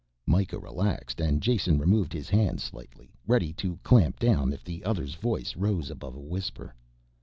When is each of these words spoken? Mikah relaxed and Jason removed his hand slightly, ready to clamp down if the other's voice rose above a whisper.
Mikah 0.25 0.57
relaxed 0.57 1.21
and 1.21 1.43
Jason 1.43 1.77
removed 1.77 2.11
his 2.11 2.27
hand 2.27 2.59
slightly, 2.59 3.13
ready 3.27 3.53
to 3.53 3.77
clamp 3.83 4.17
down 4.19 4.51
if 4.51 4.63
the 4.63 4.83
other's 4.83 5.13
voice 5.13 5.55
rose 5.55 5.91
above 5.91 6.15
a 6.15 6.19
whisper. 6.19 6.73